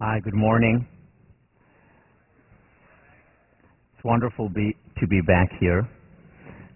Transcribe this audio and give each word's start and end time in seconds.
Hi, 0.00 0.20
good 0.22 0.32
morning. 0.32 0.86
It's 3.96 4.04
wonderful 4.04 4.48
be, 4.48 4.76
to 5.00 5.08
be 5.08 5.20
back 5.22 5.48
here. 5.58 5.90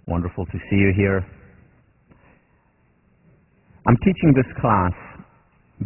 Wonderful 0.09 0.45
to 0.47 0.59
see 0.69 0.75
you 0.75 0.93
here. 0.97 1.25
I'm 3.87 3.97
teaching 3.99 4.35
this 4.35 4.51
class 4.61 4.91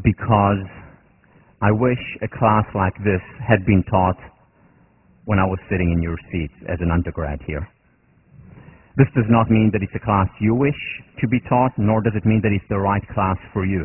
because 0.02 0.64
I 1.60 1.72
wish 1.72 2.00
a 2.22 2.28
class 2.38 2.64
like 2.74 2.96
this 3.04 3.20
had 3.46 3.66
been 3.66 3.84
taught 3.90 4.16
when 5.26 5.38
I 5.38 5.44
was 5.44 5.58
sitting 5.70 5.92
in 5.92 6.00
your 6.02 6.16
seats 6.32 6.54
as 6.72 6.78
an 6.80 6.90
undergrad 6.90 7.40
here. 7.46 7.68
This 8.96 9.08
does 9.14 9.28
not 9.28 9.50
mean 9.50 9.68
that 9.74 9.82
it's 9.82 9.92
a 9.94 10.00
class 10.02 10.28
you 10.40 10.54
wish 10.54 10.80
to 11.20 11.28
be 11.28 11.40
taught, 11.50 11.72
nor 11.76 12.00
does 12.00 12.14
it 12.16 12.24
mean 12.24 12.40
that 12.44 12.52
it's 12.56 12.64
the 12.70 12.78
right 12.78 13.06
class 13.12 13.36
for 13.52 13.66
you. 13.66 13.84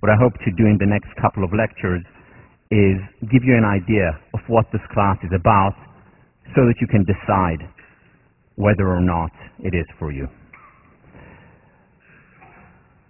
What 0.00 0.08
I 0.08 0.16
hope 0.16 0.32
to 0.46 0.50
do 0.56 0.64
in 0.64 0.78
the 0.80 0.88
next 0.88 1.12
couple 1.20 1.44
of 1.44 1.52
lectures 1.52 2.00
is 2.70 2.98
give 3.30 3.44
you 3.44 3.54
an 3.56 3.64
idea 3.64 4.18
of 4.34 4.40
what 4.48 4.66
this 4.72 4.82
class 4.92 5.16
is 5.22 5.30
about 5.34 5.74
so 6.54 6.66
that 6.66 6.74
you 6.80 6.86
can 6.86 7.04
decide 7.04 7.62
whether 8.56 8.88
or 8.88 9.00
not 9.00 9.30
it 9.60 9.74
is 9.74 9.86
for 9.98 10.10
you. 10.10 10.26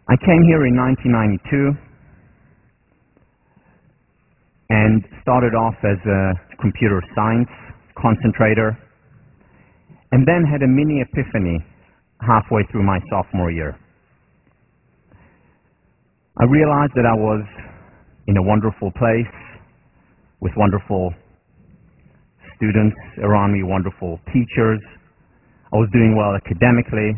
I 0.09 0.16
came 0.24 0.42
here 0.46 0.66
in 0.66 0.77
1992 0.77 1.73
and 4.70 5.02
started 5.23 5.55
off 5.55 5.74
as 5.82 5.98
a 6.07 6.32
computer 6.60 7.02
science 7.15 7.51
concentrator 7.98 8.77
and 10.12 10.27
then 10.27 10.45
had 10.45 10.62
a 10.62 10.68
mini 10.68 11.02
epiphany 11.02 11.65
halfway 12.20 12.62
through 12.70 12.84
my 12.84 13.01
sophomore 13.10 13.51
year. 13.51 13.79
I 16.38 16.45
realized 16.45 16.93
that 16.95 17.07
I 17.07 17.15
was 17.15 17.45
in 18.27 18.37
a 18.37 18.43
wonderful 18.43 18.91
place 18.93 19.32
with 20.41 20.53
wonderful 20.57 21.13
students 22.57 22.97
around 23.23 23.52
me, 23.52 23.63
wonderful 23.63 24.21
teachers. 24.33 24.80
I 25.73 25.77
was 25.77 25.88
doing 25.93 26.16
well 26.16 26.35
academically. 26.35 27.13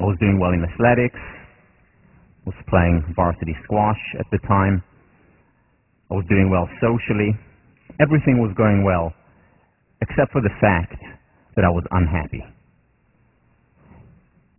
I 0.00 0.04
was 0.04 0.16
doing 0.20 0.38
well 0.38 0.52
in 0.52 0.64
athletics. 0.64 1.18
I 1.18 2.44
was 2.46 2.54
playing 2.68 3.04
varsity 3.14 3.56
squash 3.64 4.00
at 4.18 4.26
the 4.32 4.38
time. 4.48 4.82
I 6.10 6.14
was 6.14 6.24
doing 6.28 6.50
well 6.50 6.68
socially. 6.80 7.36
Everything 8.00 8.40
was 8.40 8.52
going 8.56 8.82
well, 8.84 9.12
except 10.00 10.32
for 10.32 10.40
the 10.40 10.50
fact 10.60 10.96
that 11.56 11.64
I 11.64 11.68
was 11.68 11.84
unhappy. 11.90 12.42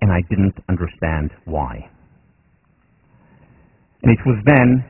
And 0.01 0.11
I 0.11 0.21
didn't 0.29 0.55
understand 0.69 1.31
why. 1.45 1.89
And 4.03 4.11
it 4.11 4.19
was 4.25 4.41
then, 4.45 4.83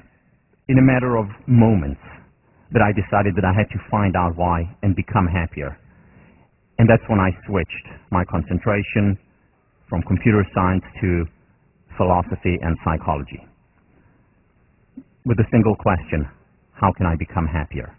in 0.70 0.78
a 0.78 0.82
matter 0.82 1.18
of 1.18 1.26
moments, 1.48 2.00
that 2.72 2.82
I 2.82 2.92
decided 2.92 3.36
that 3.36 3.46
I 3.46 3.54
had 3.54 3.70
to 3.72 3.80
find 3.90 4.16
out 4.16 4.36
why 4.36 4.64
and 4.82 4.96
become 4.96 5.28
happier. 5.28 5.78
And 6.80 6.90
that's 6.90 7.04
when 7.08 7.20
I 7.20 7.30
switched 7.46 7.88
my 8.12 8.24
concentration 8.26 9.18
from 9.90 10.02
computer 10.04 10.46
science 10.56 10.84
to 11.02 11.26
philosophy 11.98 12.58
and 12.62 12.78
psychology. 12.84 13.44
With 15.26 15.38
a 15.40 15.48
single 15.52 15.76
question, 15.76 16.26
how 16.74 16.92
can 16.94 17.06
I 17.06 17.16
become 17.16 17.46
happier? 17.46 17.94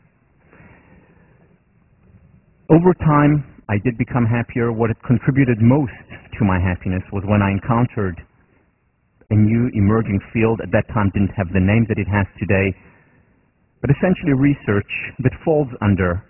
Over 2.71 2.95
time, 2.95 3.45
I 3.69 3.77
did 3.85 3.99
become 3.99 4.25
happier. 4.25 4.73
What 4.73 4.91
had 4.91 5.01
contributed 5.05 5.61
most 5.61 5.93
to 6.39 6.45
my 6.45 6.59
happiness 6.59 7.03
was 7.13 7.23
when 7.27 7.43
I 7.43 7.51
encountered 7.53 8.19
a 9.31 9.35
new 9.35 9.71
emerging 9.75 10.21
field. 10.33 10.61
At 10.63 10.73
that 10.73 10.89
time, 10.93 11.11
didn't 11.15 11.37
have 11.37 11.53
the 11.53 11.61
name 11.61 11.87
that 11.89 11.99
it 11.99 12.09
has 12.09 12.27
today, 12.41 12.75
but 13.83 13.91
essentially 13.91 14.33
research 14.33 14.89
that 15.19 15.35
falls 15.45 15.69
under 15.83 16.23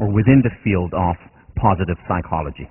or 0.00 0.08
within 0.08 0.40
the 0.42 0.50
field 0.64 0.90
of 0.96 1.14
positive 1.60 2.00
psychology. 2.08 2.66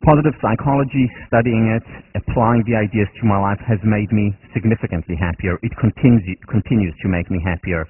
Positive 0.00 0.32
psychology, 0.40 1.10
studying 1.28 1.68
it, 1.76 1.84
applying 2.16 2.64
the 2.64 2.72
ideas 2.72 3.08
to 3.20 3.26
my 3.28 3.36
life 3.36 3.60
has 3.68 3.78
made 3.84 4.08
me 4.12 4.32
significantly 4.54 5.16
happier. 5.18 5.60
It 5.62 5.76
continues, 5.76 6.24
continues 6.48 6.94
to 7.02 7.08
make 7.08 7.30
me 7.30 7.40
happier. 7.44 7.84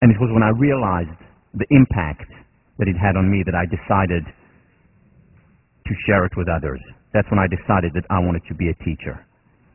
And 0.00 0.08
it 0.10 0.16
was 0.20 0.30
when 0.32 0.42
I 0.42 0.50
realized 0.56 1.20
the 1.52 1.66
impact 1.70 2.32
that 2.78 2.88
it 2.88 2.96
had 2.96 3.16
on 3.16 3.28
me 3.28 3.42
that 3.44 3.54
I 3.54 3.66
decided 3.66 4.24
to 4.24 5.92
share 6.06 6.24
it 6.24 6.32
with 6.36 6.48
others. 6.48 6.80
That's 7.12 7.28
when 7.30 7.40
I 7.40 7.48
decided 7.48 7.92
that 7.94 8.04
I 8.08 8.20
wanted 8.20 8.42
to 8.48 8.54
be 8.54 8.68
a 8.68 8.76
teacher 8.84 9.20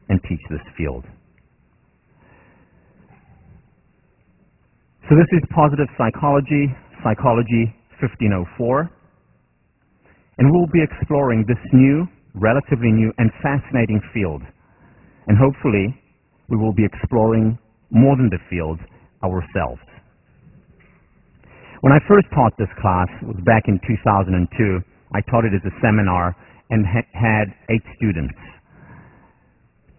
and 0.10 0.22
teach 0.24 0.42
this 0.50 0.64
field. 0.78 1.06
So 5.10 5.20
this 5.20 5.28
is 5.36 5.44
positive 5.52 5.92
psychology, 6.00 6.72
psychology 7.04 7.76
1504. 8.00 8.88
And 10.38 10.48
we'll 10.48 10.72
be 10.72 10.80
exploring 10.80 11.44
this 11.46 11.60
new, 11.74 12.08
relatively 12.34 12.88
new 12.88 13.12
and 13.18 13.30
fascinating 13.44 14.00
field. 14.14 14.42
And 15.28 15.38
hopefully 15.38 15.92
we 16.48 16.56
will 16.56 16.72
be 16.72 16.86
exploring 16.86 17.60
more 17.92 18.16
than 18.16 18.30
the 18.32 18.40
field 18.50 18.80
ourselves. 19.22 19.84
When 21.82 21.92
I 21.92 22.00
first 22.08 22.28
taught 22.34 22.56
this 22.58 22.72
class, 22.80 23.12
it 23.22 23.28
was 23.28 23.44
back 23.44 23.64
in 23.68 23.82
2002, 23.84 24.80
I 25.14 25.20
taught 25.30 25.44
it 25.44 25.52
as 25.52 25.62
a 25.68 25.76
seminar 25.84 26.34
and 26.70 26.86
ha 26.88 27.04
had 27.12 27.52
eight 27.70 27.84
students. 27.98 28.40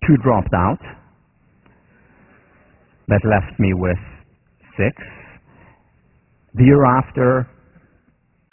Two 0.06 0.16
dropped 0.24 0.54
out. 0.56 0.80
That 3.08 3.20
left 3.22 3.60
me 3.60 3.74
with 3.74 4.00
six. 4.76 4.96
The 6.54 6.64
year 6.64 6.84
after, 6.84 7.48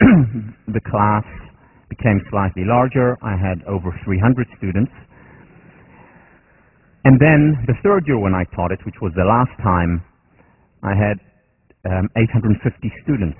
the 0.00 0.80
class 0.90 1.24
became 1.88 2.20
slightly 2.30 2.64
larger. 2.64 3.16
I 3.22 3.36
had 3.36 3.62
over 3.68 3.94
300 4.04 4.46
students. 4.58 4.92
And 7.04 7.18
then 7.20 7.58
the 7.66 7.74
third 7.82 8.04
year 8.06 8.18
when 8.18 8.34
I 8.34 8.44
taught 8.54 8.72
it, 8.72 8.80
which 8.86 8.96
was 9.02 9.12
the 9.14 9.24
last 9.26 9.52
time, 9.62 10.02
I 10.82 10.94
had 10.94 11.18
um, 11.84 12.08
850 12.16 12.58
students 13.02 13.38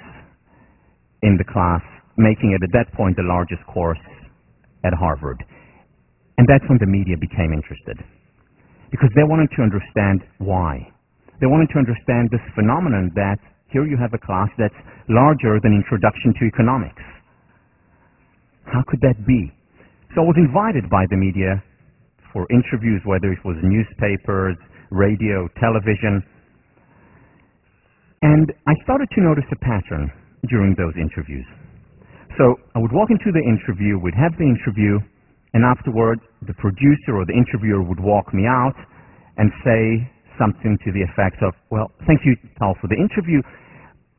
in 1.23 1.39
the 1.39 1.45
class, 1.45 1.83
making 2.17 2.53
it 2.53 2.63
at 2.63 2.73
that 2.75 2.93
point 2.95 3.17
the 3.17 3.23
largest 3.23 3.63
course 3.67 4.03
at 4.85 4.93
Harvard. 4.93 5.43
And 6.39 6.47
that's 6.49 6.65
when 6.69 6.79
the 6.79 6.87
media 6.87 7.17
became 7.17 7.53
interested. 7.53 7.99
Because 8.91 9.11
they 9.17 9.23
wanted 9.23 9.49
to 9.57 9.63
understand 9.63 10.23
why. 10.39 10.91
They 11.43 11.51
wanted 11.51 11.75
to 11.75 11.83
understand 11.83 12.31
this 12.31 12.41
phenomenon 12.55 13.11
that 13.19 13.43
here 13.75 13.83
you 13.83 13.99
have 13.99 14.15
a 14.15 14.23
class 14.23 14.47
that's 14.63 14.79
larger 15.11 15.59
than 15.59 15.75
Introduction 15.75 16.31
to 16.39 16.47
Economics. 16.47 17.03
How 18.71 18.87
could 18.87 19.03
that 19.03 19.19
be? 19.27 19.51
So 20.15 20.23
I 20.23 20.27
was 20.31 20.39
invited 20.39 20.87
by 20.87 21.03
the 21.11 21.19
media 21.19 21.59
for 22.31 22.47
interviews, 22.47 23.03
whether 23.03 23.35
it 23.35 23.43
was 23.43 23.59
newspapers, 23.59 24.55
radio, 24.95 25.51
television, 25.59 26.23
and 28.23 28.47
I 28.71 28.79
started 28.87 29.11
to 29.19 29.21
notice 29.21 29.51
a 29.51 29.59
pattern 29.59 30.15
during 30.47 30.79
those 30.79 30.95
interviews. 30.95 31.45
So 32.39 32.55
I 32.77 32.79
would 32.79 32.95
walk 32.95 33.11
into 33.11 33.35
the 33.35 33.43
interview, 33.43 33.99
we'd 33.99 34.15
have 34.15 34.39
the 34.39 34.47
interview, 34.47 35.03
and 35.55 35.67
afterward 35.67 36.21
the 36.47 36.55
producer 36.55 37.19
or 37.19 37.27
the 37.27 37.35
interviewer 37.35 37.83
would 37.83 37.99
walk 37.99 38.33
me 38.33 38.47
out 38.47 38.79
and 39.43 39.51
say 39.67 40.07
something 40.43 40.75
to 40.83 40.91
the 40.91 41.07
effect 41.07 41.39
of, 41.47 41.55
well, 41.71 41.93
thank 42.07 42.27
you, 42.27 42.35
Tal, 42.59 42.75
for 42.83 42.89
the 42.91 42.99
interview, 42.99 43.39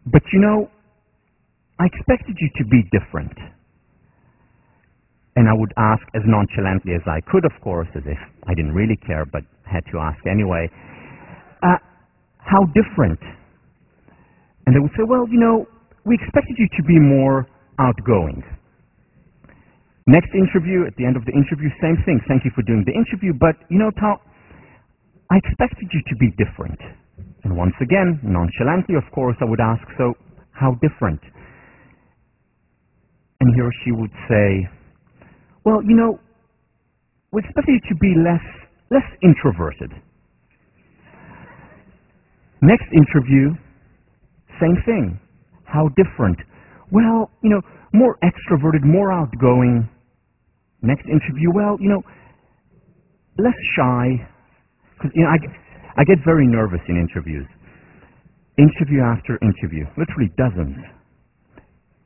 but 0.07 0.23
you 0.31 0.39
know, 0.39 0.71
I 1.79 1.85
expected 1.91 2.37
you 2.39 2.47
to 2.57 2.63
be 2.71 2.87
different. 2.95 3.35
And 5.35 5.49
I 5.49 5.53
would 5.53 5.73
ask 5.75 6.03
as 6.15 6.21
nonchalantly 6.25 6.93
as 6.93 7.01
I 7.07 7.19
could, 7.27 7.43
of 7.43 7.51
course, 7.61 7.87
as 7.95 8.03
if 8.05 8.21
I 8.47 8.53
didn't 8.53 8.73
really 8.73 8.95
care, 8.95 9.25
but 9.25 9.41
had 9.65 9.83
to 9.91 9.99
ask 9.99 10.21
anyway, 10.29 10.69
uh, 11.63 11.81
how 12.37 12.63
different? 12.71 13.19
And 14.65 14.75
they 14.75 14.79
would 14.79 14.93
say, 14.95 15.03
well, 15.03 15.27
you 15.27 15.39
know, 15.39 15.65
we 16.05 16.15
expected 16.15 16.55
you 16.59 16.67
to 16.77 16.83
be 16.83 16.99
more 16.99 17.47
outgoing. 17.79 18.43
Next 20.05 20.29
interview, 20.35 20.85
at 20.85 20.95
the 20.97 21.05
end 21.05 21.15
of 21.15 21.25
the 21.25 21.31
interview, 21.31 21.71
same 21.81 21.97
thing. 22.05 22.19
Thank 22.27 22.45
you 22.45 22.51
for 22.53 22.61
doing 22.61 22.83
the 22.85 22.93
interview, 22.93 23.33
but, 23.33 23.55
you 23.69 23.79
know, 23.79 23.89
Tal, 23.99 24.21
I 25.33 25.37
expected 25.37 25.89
you 25.91 26.01
to 26.09 26.15
be 26.17 26.29
different. 26.37 26.77
And 27.43 27.57
once 27.57 27.73
again, 27.81 28.19
nonchalantly, 28.21 28.93
of 28.95 29.11
course, 29.11 29.35
I 29.41 29.45
would 29.45 29.59
ask, 29.59 29.81
so 29.97 30.13
how 30.51 30.77
different? 30.77 31.19
And 33.41 33.55
he 33.55 33.61
or 33.61 33.71
she 33.83 33.91
would 33.91 34.11
say, 34.29 34.69
well, 35.65 35.81
you 35.83 35.95
know, 35.95 36.19
we 37.31 37.41
expected 37.41 37.81
you 37.81 37.89
to 37.89 37.95
be 37.99 38.13
less, 38.15 38.45
less 38.91 39.09
introverted. 39.23 39.91
Next 42.61 42.85
interview, 42.93 43.55
same 44.61 44.77
thing. 44.85 45.19
How 45.65 45.89
different? 45.97 46.37
Well, 46.91 47.31
you 47.41 47.49
know, 47.49 47.61
more 47.91 48.19
extroverted, 48.23 48.83
more 48.85 49.11
outgoing. 49.11 49.89
Next 50.83 51.07
interview, 51.07 51.49
well, 51.51 51.77
you 51.79 51.89
know, 51.89 52.03
less 53.39 53.57
shy, 53.75 54.27
because 55.03 55.15
you 55.15 55.23
know, 55.23 55.29
I, 55.29 56.01
I 56.01 56.03
get 56.03 56.23
very 56.23 56.47
nervous 56.47 56.79
in 56.87 56.95
interviews. 56.95 57.45
Interview 58.57 59.01
after 59.03 59.37
interview, 59.43 59.83
literally 59.97 60.31
dozens. 60.37 60.77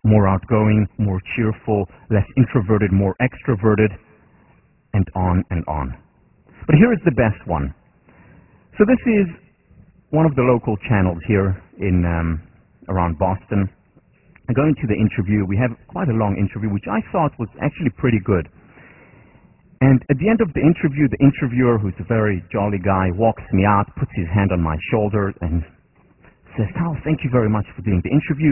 More 0.04 0.28
outgoing, 0.28 0.88
more 0.98 1.22
cheerful, 1.36 1.86
less 2.10 2.26
introverted, 2.38 2.92
more 2.92 3.16
extroverted, 3.22 3.94
and 4.94 5.06
on 5.16 5.44
and 5.52 5.64
on. 5.68 5.94
But 6.66 6.76
here 6.76 6.92
is 6.94 7.00
the 7.06 7.12
best 7.12 7.46
one. 7.46 7.74
So 8.78 8.86
this 8.88 9.02
is 9.06 9.28
one 10.10 10.26
of 10.26 10.36
the 10.36 10.42
local 10.42 10.78
channels 10.90 11.20
here 11.28 11.62
in 11.80 12.06
um, 12.06 12.42
around 12.90 13.20
Boston. 13.20 13.70
Going 14.56 14.74
to 14.80 14.88
the 14.88 14.96
interview, 14.96 15.46
we 15.46 15.58
have 15.58 15.76
quite 15.92 16.08
a 16.08 16.16
long 16.16 16.40
interview, 16.40 16.72
which 16.72 16.88
I 16.90 17.04
thought 17.12 17.36
was 17.38 17.50
actually 17.62 17.92
pretty 17.98 18.20
good. 18.24 18.48
And 19.88 20.04
at 20.12 20.20
the 20.20 20.28
end 20.28 20.44
of 20.44 20.52
the 20.52 20.60
interview, 20.60 21.08
the 21.08 21.24
interviewer, 21.24 21.80
who's 21.80 21.96
a 22.04 22.04
very 22.04 22.44
jolly 22.52 22.76
guy, 22.84 23.08
walks 23.16 23.44
me 23.56 23.64
out, 23.64 23.88
puts 23.96 24.12
his 24.20 24.28
hand 24.36 24.52
on 24.52 24.60
my 24.60 24.76
shoulder, 24.92 25.32
and 25.40 25.64
says, 26.60 26.68
Tal, 26.76 26.92
thank 27.08 27.24
you 27.24 27.32
very 27.32 27.48
much 27.48 27.64
for 27.72 27.82
doing 27.88 28.04
the 28.04 28.12
interview. 28.12 28.52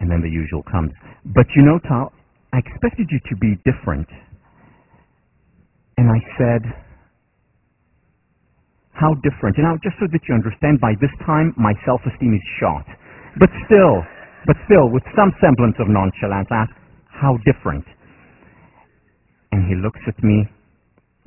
And 0.00 0.08
then 0.08 0.24
the 0.24 0.32
usual 0.32 0.64
comes. 0.64 0.96
But 1.36 1.44
you 1.54 1.62
know, 1.62 1.76
Tal, 1.84 2.08
I 2.56 2.64
expected 2.64 3.12
you 3.12 3.20
to 3.28 3.36
be 3.36 3.60
different. 3.68 4.08
And 6.00 6.08
I 6.08 6.24
said, 6.40 6.64
how 8.96 9.12
different? 9.20 9.60
And 9.60 9.68
now, 9.68 9.76
just 9.84 10.00
so 10.00 10.08
that 10.08 10.24
you 10.24 10.32
understand, 10.32 10.80
by 10.80 10.96
this 11.04 11.12
time, 11.28 11.52
my 11.60 11.76
self-esteem 11.84 12.32
is 12.32 12.44
shot. 12.56 12.88
But 13.36 13.52
still, 13.68 14.00
but 14.48 14.56
still, 14.72 14.88
with 14.88 15.04
some 15.12 15.36
semblance 15.36 15.76
of 15.76 15.92
nonchalance, 15.92 16.48
I 16.48 16.64
ask, 16.64 16.72
how 17.12 17.36
different? 17.44 17.84
And 19.52 19.68
he 19.68 19.74
looks 19.76 20.00
at 20.08 20.22
me 20.24 20.48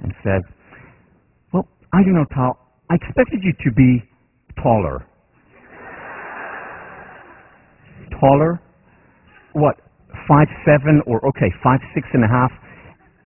and 0.04 0.13
says, 0.24 0.42
well, 1.54 1.68
I 1.94 2.04
don't 2.04 2.16
know, 2.16 2.25
Tal, 2.33 2.57
I 2.89 2.95
expected 2.95 3.39
you 3.44 3.54
to 3.63 3.72
be 3.72 4.04
taller. 4.62 5.06
taller? 8.19 8.62
What, 9.54 9.77
five 10.27 10.48
seven 10.66 11.01
or 11.06 11.25
okay, 11.27 11.51
five 11.63 11.80
six 11.94 12.07
and 12.13 12.24
a 12.24 12.27
half 12.27 12.51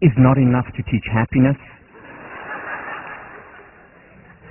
is 0.01 0.11
not 0.17 0.37
enough 0.37 0.65
to 0.77 0.83
teach 0.83 1.03
happiness? 1.11 1.57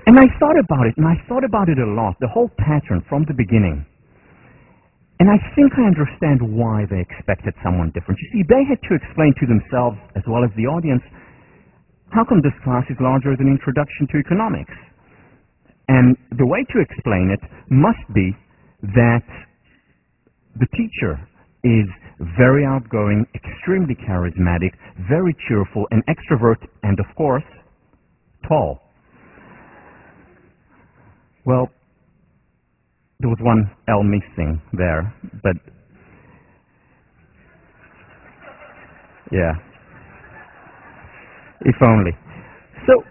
And 0.07 0.19
I 0.19 0.25
thought 0.41 0.59
about 0.59 0.87
it, 0.87 0.95
and 0.97 1.07
I 1.07 1.21
thought 1.29 1.45
about 1.45 1.69
it 1.69 1.79
a 1.79 1.85
lot, 1.87 2.17
the 2.21 2.29
whole 2.29 2.51
pattern 2.57 3.05
from 3.09 3.27
the 3.29 3.35
beginning. 3.35 3.85
And 5.19 5.29
I 5.29 5.39
think 5.57 5.73
I 5.75 5.83
understand 5.83 6.39
why 6.41 6.87
they 6.87 7.03
expected 7.03 7.55
someone 7.65 7.91
different. 7.91 8.21
You 8.23 8.29
see, 8.39 8.43
they 8.47 8.63
had 8.63 8.79
to 8.87 8.95
explain 8.95 9.35
to 9.43 9.47
themselves, 9.47 9.99
as 10.15 10.23
well 10.31 10.45
as 10.45 10.51
the 10.55 10.71
audience, 10.71 11.03
how 12.11 12.25
come 12.25 12.41
this 12.41 12.55
class 12.63 12.85
is 12.89 12.97
larger 13.01 13.37
than 13.37 13.49
Introduction 13.49 14.07
to 14.13 14.19
Economics? 14.19 14.75
And 15.89 16.17
the 16.39 16.47
way 16.47 16.65
to 16.73 16.79
explain 16.81 17.35
it 17.35 17.43
must 17.71 18.03
be 18.15 18.31
that 18.95 19.27
the 20.55 20.67
teacher 20.77 21.19
is 21.65 21.87
very 22.39 22.65
outgoing, 22.65 23.27
extremely 23.35 23.97
charismatic, 23.97 24.73
very 25.09 25.35
cheerful, 25.49 25.87
an 25.91 26.03
extrovert, 26.09 26.63
and 26.83 26.99
of 27.01 27.07
course, 27.17 27.45
tall. 28.47 28.83
Well, 31.45 31.71
there 33.21 33.31
was 33.31 33.39
one 33.43 33.71
L 33.89 34.03
missing 34.05 34.61
there, 34.75 35.13
but 35.43 35.57
yeah, 39.33 39.55
if 41.63 41.77
only. 41.89 42.13
So, 42.87 43.03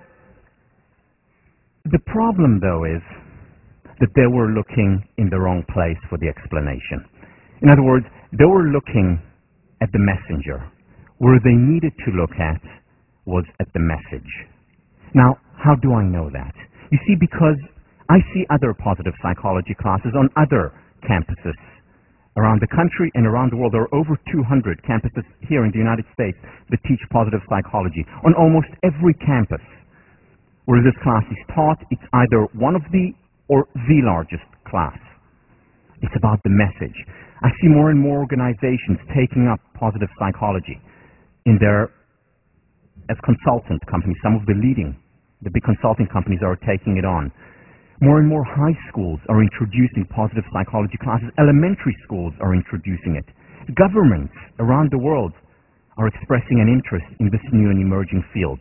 the 1.91 1.99
problem 2.05 2.59
though 2.61 2.85
is 2.85 3.01
that 3.99 4.09
they 4.15 4.27
were 4.27 4.49
looking 4.51 5.03
in 5.17 5.29
the 5.29 5.39
wrong 5.39 5.63
place 5.73 5.97
for 6.09 6.17
the 6.17 6.27
explanation. 6.29 7.03
In 7.61 7.69
other 7.71 7.83
words, 7.83 8.05
they 8.31 8.45
were 8.45 8.63
looking 8.69 9.21
at 9.81 9.91
the 9.91 9.99
messenger. 9.99 10.63
Where 11.19 11.39
they 11.43 11.53
needed 11.53 11.93
to 12.05 12.11
look 12.11 12.31
at 12.39 12.61
was 13.25 13.43
at 13.59 13.67
the 13.73 13.79
message. 13.79 14.29
Now, 15.15 15.37
how 15.57 15.75
do 15.75 15.93
I 15.93 16.03
know 16.03 16.29
that? 16.31 16.53
You 16.91 16.99
see, 17.07 17.15
because 17.19 17.57
I 18.09 18.19
see 18.33 18.47
other 18.49 18.73
positive 18.73 19.13
psychology 19.21 19.75
classes 19.75 20.15
on 20.15 20.29
other 20.39 20.71
campuses 21.03 21.59
around 22.37 22.61
the 22.61 22.71
country 22.71 23.11
and 23.15 23.25
around 23.25 23.51
the 23.51 23.57
world. 23.57 23.73
There 23.73 23.83
are 23.83 23.95
over 23.95 24.15
200 24.31 24.81
campuses 24.83 25.25
here 25.49 25.65
in 25.65 25.71
the 25.71 25.77
United 25.77 26.05
States 26.13 26.37
that 26.69 26.79
teach 26.87 27.01
positive 27.11 27.41
psychology. 27.49 28.05
On 28.23 28.33
almost 28.35 28.69
every 28.83 29.13
campus 29.15 29.63
where 30.65 30.79
this 30.83 30.95
class 31.03 31.23
is 31.31 31.37
taught, 31.55 31.79
it's 31.91 32.03
either 32.13 32.47
one 32.53 32.75
of 32.75 32.83
the 32.91 33.11
or 33.49 33.67
the 33.73 33.99
largest 34.03 34.47
class. 34.67 34.97
It's 36.01 36.13
about 36.15 36.39
the 36.43 36.51
message. 36.51 36.95
I 37.43 37.49
see 37.61 37.67
more 37.67 37.89
and 37.89 37.99
more 37.99 38.19
organizations 38.19 38.99
taking 39.15 39.47
up 39.47 39.59
positive 39.73 40.09
psychology 40.19 40.79
in 41.45 41.57
their 41.59 41.91
as 43.09 43.17
consultant 43.23 43.81
companies. 43.87 44.17
Some 44.23 44.35
of 44.35 44.45
the 44.45 44.53
leading, 44.53 44.95
the 45.41 45.49
big 45.49 45.63
consulting 45.63 46.07
companies 46.07 46.39
are 46.43 46.55
taking 46.55 46.97
it 46.97 47.05
on. 47.05 47.31
More 48.01 48.19
and 48.19 48.27
more 48.27 48.43
high 48.43 48.77
schools 48.89 49.19
are 49.29 49.41
introducing 49.41 50.05
positive 50.13 50.43
psychology 50.53 50.97
classes. 51.01 51.29
Elementary 51.39 51.97
schools 52.03 52.33
are 52.41 52.53
introducing 52.53 53.15
it. 53.15 53.25
Governments 53.75 54.33
around 54.59 54.91
the 54.91 54.99
world 54.99 55.33
are 55.97 56.07
expressing 56.07 56.61
an 56.61 56.69
interest 56.69 57.05
in 57.19 57.29
this 57.31 57.41
new 57.51 57.69
and 57.69 57.81
emerging 57.81 58.23
field. 58.33 58.59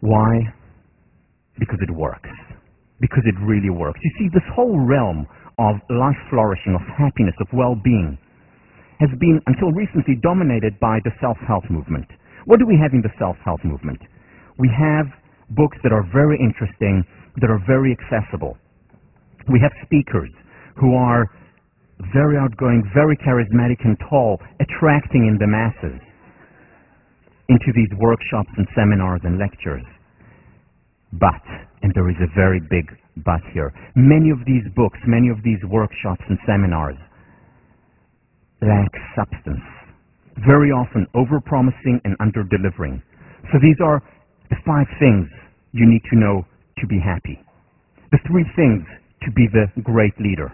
Why? 0.00 0.52
Because 1.58 1.78
it 1.82 1.90
works 1.90 2.30
because 3.04 3.24
it 3.26 3.34
really 3.44 3.70
works. 3.70 4.00
You 4.02 4.12
see, 4.18 4.28
this 4.32 4.46
whole 4.54 4.78
realm 4.80 5.26
of 5.58 5.76
life 5.90 6.18
flourishing, 6.30 6.74
of 6.74 6.80
happiness, 6.96 7.34
of 7.40 7.48
well-being 7.52 8.18
has 9.00 9.10
been, 9.20 9.40
until 9.46 9.72
recently, 9.76 10.16
dominated 10.22 10.78
by 10.80 10.98
the 11.04 11.10
self-help 11.20 11.68
movement. 11.70 12.06
What 12.46 12.58
do 12.58 12.66
we 12.66 12.78
have 12.80 12.94
in 12.94 13.02
the 13.02 13.12
self-help 13.18 13.64
movement? 13.64 14.00
We 14.58 14.70
have 14.70 15.12
books 15.50 15.76
that 15.82 15.92
are 15.92 16.04
very 16.12 16.38
interesting, 16.38 17.04
that 17.40 17.50
are 17.50 17.60
very 17.66 17.96
accessible. 17.96 18.56
We 19.52 19.60
have 19.60 19.72
speakers 19.84 20.30
who 20.80 20.94
are 20.94 21.30
very 22.12 22.36
outgoing, 22.36 22.82
very 22.94 23.16
charismatic 23.16 23.84
and 23.84 23.96
tall, 24.08 24.40
attracting 24.60 25.26
in 25.26 25.38
the 25.38 25.46
masses 25.46 26.00
into 27.48 27.72
these 27.74 27.90
workshops 27.98 28.50
and 28.56 28.66
seminars 28.74 29.20
and 29.24 29.38
lectures. 29.38 29.84
But, 31.12 31.44
and 31.82 31.92
there 31.94 32.08
is 32.10 32.16
a 32.20 32.30
very 32.34 32.60
big 32.60 32.90
but 33.24 33.40
here, 33.52 33.72
many 33.94 34.30
of 34.30 34.38
these 34.44 34.64
books, 34.74 34.98
many 35.06 35.28
of 35.28 35.38
these 35.44 35.62
workshops 35.70 36.22
and 36.28 36.38
seminars 36.46 36.96
lack 38.60 38.90
substance. 39.14 39.62
Very 40.48 40.70
often 40.70 41.06
over-promising 41.14 42.00
and 42.04 42.16
under-delivering. 42.18 43.00
So 43.52 43.58
these 43.62 43.76
are 43.84 44.02
the 44.50 44.56
five 44.66 44.86
things 44.98 45.26
you 45.72 45.86
need 45.86 46.02
to 46.10 46.16
know 46.18 46.46
to 46.78 46.86
be 46.86 46.98
happy. 46.98 47.40
The 48.12 48.18
three 48.26 48.44
things 48.56 48.84
to 49.22 49.30
be 49.32 49.48
the 49.52 49.66
great 49.82 50.14
leader. 50.20 50.52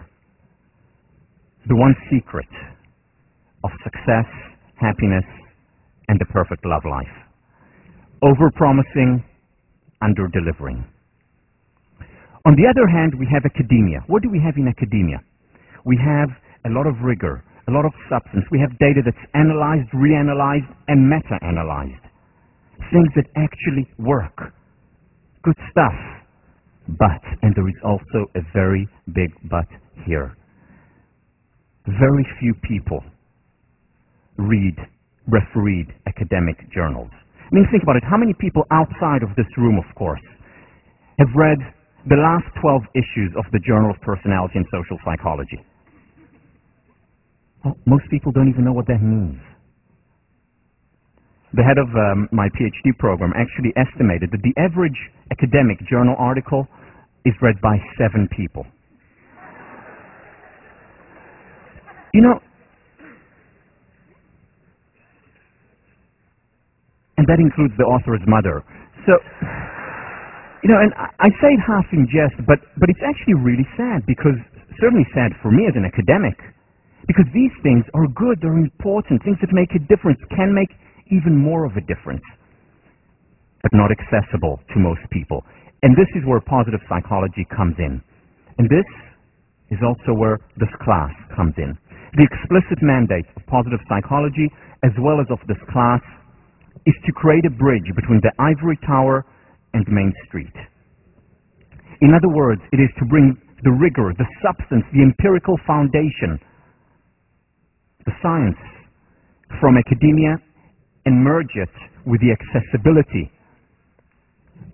The 1.67 1.75
one 1.75 1.95
secret 2.09 2.49
of 3.63 3.69
success, 3.83 4.25
happiness, 4.75 5.25
and 6.07 6.19
the 6.19 6.25
perfect 6.25 6.65
love 6.65 6.83
life. 6.89 7.13
Over-promising, 8.23 9.23
under-delivering. 10.01 10.83
On 12.45 12.55
the 12.55 12.65
other 12.65 12.87
hand, 12.87 13.13
we 13.19 13.27
have 13.31 13.45
academia. 13.45 14.01
What 14.07 14.23
do 14.23 14.29
we 14.29 14.39
have 14.39 14.57
in 14.57 14.67
academia? 14.67 15.21
We 15.85 15.97
have 15.97 16.29
a 16.65 16.69
lot 16.69 16.87
of 16.87 17.01
rigor, 17.03 17.43
a 17.67 17.71
lot 17.71 17.85
of 17.85 17.93
substance. 18.09 18.45
We 18.51 18.59
have 18.59 18.77
data 18.79 19.01
that's 19.05 19.25
analyzed, 19.33 19.89
reanalyzed, 19.93 20.69
and 20.87 21.07
meta-analyzed. 21.07 22.01
Things 22.89 23.09
that 23.15 23.25
actually 23.35 23.87
work. 23.99 24.53
Good 25.43 25.57
stuff. 25.71 25.93
But, 26.87 27.21
and 27.41 27.55
there 27.55 27.67
is 27.69 27.75
also 27.85 28.27
a 28.35 28.41
very 28.53 28.87
big 29.13 29.31
but 29.49 29.67
here. 30.05 30.35
Very 31.85 32.25
few 32.39 32.53
people 32.67 33.03
read, 34.37 34.75
refereed 35.27 35.93
academic 36.07 36.57
journals. 36.73 37.11
I 37.39 37.55
mean, 37.55 37.67
think 37.71 37.83
about 37.83 37.95
it. 37.97 38.03
How 38.09 38.17
many 38.17 38.33
people 38.39 38.63
outside 38.71 39.23
of 39.23 39.35
this 39.35 39.47
room, 39.57 39.77
of 39.77 39.95
course, 39.95 40.21
have 41.19 41.29
read 41.35 41.59
the 42.09 42.15
last 42.15 42.47
12 42.61 42.81
issues 42.95 43.31
of 43.37 43.45
the 43.51 43.59
Journal 43.59 43.91
of 43.91 44.01
Personality 44.01 44.55
and 44.55 44.65
Social 44.71 44.97
Psychology? 45.05 45.59
Well, 47.63 47.77
most 47.85 48.05
people 48.09 48.31
don't 48.31 48.49
even 48.49 48.65
know 48.65 48.73
what 48.73 48.87
that 48.87 49.01
means. 49.01 49.37
The 51.53 51.63
head 51.63 51.77
of 51.77 51.87
um, 51.91 52.29
my 52.31 52.47
PhD 52.49 52.97
program 52.97 53.33
actually 53.35 53.73
estimated 53.75 54.31
that 54.31 54.41
the 54.41 54.55
average 54.55 54.95
academic 55.31 55.79
journal 55.89 56.15
article 56.17 56.67
is 57.25 57.33
read 57.41 57.59
by 57.61 57.77
seven 57.99 58.29
people. 58.31 58.65
You 62.13 62.21
know, 62.21 62.39
and 67.17 67.27
that 67.27 67.39
includes 67.39 67.73
the 67.77 67.85
author's 67.85 68.23
mother. 68.27 68.63
So, 69.07 69.13
you 70.65 70.69
know, 70.73 70.79
and 70.81 70.91
I 70.97 71.07
I 71.19 71.29
say 71.37 71.53
it 71.53 71.61
half 71.61 71.85
in 71.93 72.09
jest, 72.09 72.35
but, 72.47 72.59
but 72.81 72.89
it's 72.89 73.03
actually 73.05 73.35
really 73.35 73.67
sad 73.77 74.05
because, 74.09 74.35
certainly 74.79 75.05
sad 75.13 75.31
for 75.41 75.51
me 75.51 75.67
as 75.69 75.75
an 75.75 75.85
academic, 75.85 76.39
because 77.07 77.25
these 77.33 77.53
things 77.61 77.85
are 77.93 78.07
good, 78.09 78.41
they're 78.41 78.57
important, 78.57 79.21
things 79.23 79.37
that 79.41 79.53
make 79.53 79.69
a 79.77 79.81
difference, 79.85 80.19
can 80.33 80.49
make 80.49 80.73
even 81.11 81.35
more 81.35 81.65
of 81.65 81.75
a 81.77 81.83
difference, 81.85 82.23
but 83.61 83.71
not 83.73 83.91
accessible 83.91 84.59
to 84.73 84.79
most 84.79 85.01
people. 85.11 85.43
And 85.83 85.95
this 85.95 86.09
is 86.15 86.23
where 86.25 86.39
positive 86.41 86.79
psychology 86.89 87.45
comes 87.55 87.75
in. 87.77 88.01
And 88.57 88.69
this 88.69 88.87
is 89.69 89.79
also 89.85 90.17
where 90.17 90.39
this 90.57 90.71
class 90.83 91.11
comes 91.35 91.53
in. 91.57 91.77
The 92.17 92.27
explicit 92.27 92.83
mandate 92.83 93.25
of 93.35 93.45
positive 93.47 93.79
psychology, 93.87 94.51
as 94.83 94.91
well 94.99 95.21
as 95.21 95.27
of 95.31 95.39
this 95.47 95.59
class, 95.71 96.01
is 96.85 96.95
to 97.05 97.11
create 97.13 97.45
a 97.45 97.53
bridge 97.53 97.87
between 97.95 98.19
the 98.21 98.31
ivory 98.39 98.77
tower 98.85 99.25
and 99.73 99.85
Main 99.87 100.11
Street. 100.27 100.53
In 102.01 102.13
other 102.13 102.29
words, 102.29 102.61
it 102.73 102.81
is 102.81 102.89
to 102.99 103.05
bring 103.05 103.37
the 103.63 103.71
rigor, 103.71 104.11
the 104.17 104.25
substance, 104.41 104.83
the 104.91 105.05
empirical 105.05 105.55
foundation, 105.65 106.39
the 108.05 108.11
science 108.21 108.57
from 109.61 109.77
academia 109.77 110.41
and 111.05 111.23
merge 111.23 111.55
it 111.55 111.69
with 112.05 112.21
the 112.21 112.31
accessibility 112.31 113.31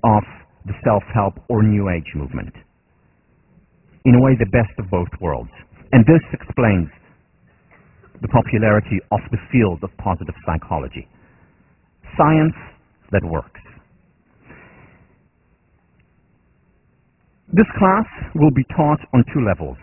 of 0.04 0.24
the 0.66 0.74
self-help 0.84 1.34
or 1.50 1.64
New 1.64 1.90
Age 1.90 2.12
movement. 2.16 2.54
In 4.06 4.16
a 4.16 4.22
way, 4.22 4.36
the 4.38 4.50
best 4.52 4.72
of 4.80 4.90
both 4.90 5.08
worlds. 5.20 5.52
And 5.92 6.06
this 6.06 6.24
explains 6.34 6.90
the 8.22 8.28
popularity 8.28 9.00
of 9.12 9.20
the 9.32 9.38
field 9.52 9.84
of 9.84 9.90
positive 9.98 10.36
psychology. 10.46 11.08
Science 12.18 12.56
that 13.12 13.24
works. 13.24 13.62
This 17.54 17.68
class 17.80 18.06
will 18.36 18.52
be 18.52 18.64
taught 18.76 19.00
on 19.14 19.24
two 19.34 19.46
levels. 19.46 19.78